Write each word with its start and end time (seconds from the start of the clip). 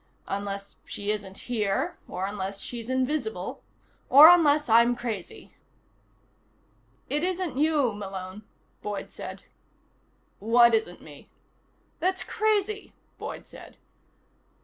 Unless 0.27 0.77
she 0.83 1.11
isn't 1.11 1.37
here. 1.47 1.99
Or 2.07 2.25
unless 2.25 2.59
she's 2.59 2.89
invisible. 2.89 3.61
Or 4.09 4.29
unless 4.31 4.67
I'm 4.67 4.95
crazy." 4.95 5.53
"It 7.07 7.23
isn't 7.23 7.55
you, 7.59 7.93
Malone," 7.93 8.41
Boyd 8.81 9.11
said. 9.11 9.43
"What 10.39 10.73
isn't 10.73 11.03
me?" 11.03 11.29
"That's 11.99 12.23
crazy," 12.23 12.93
Boyd 13.19 13.45
said. 13.47 13.77